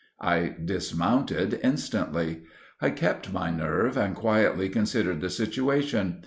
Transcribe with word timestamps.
I 0.19 0.55
dismounted 0.65 1.59
instantly. 1.63 2.41
I 2.81 2.89
kept 2.89 3.31
my 3.31 3.51
nerve 3.51 3.97
and 3.97 4.15
quietly 4.15 4.67
considered 4.67 5.21
the 5.21 5.29
situation. 5.29 6.17